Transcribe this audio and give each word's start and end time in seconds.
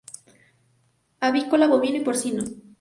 Avícola, 1.19 1.67
bovino 1.67 1.97
y 1.97 2.01
porcino. 2.03 2.43